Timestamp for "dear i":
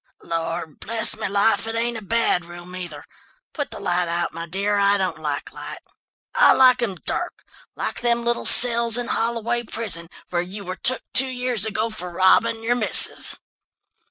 4.47-4.97